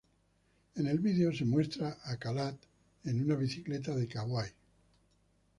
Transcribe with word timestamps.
En 0.73 0.87
el 0.87 0.97
vídeo, 0.97 1.31
se 1.31 1.45
muestra 1.45 1.99
a 2.05 2.17
Caillat 2.17 2.57
en 3.03 3.23
una 3.23 3.35
bicicleta 3.35 3.91
en 3.93 4.07
Kauai. 4.07 4.49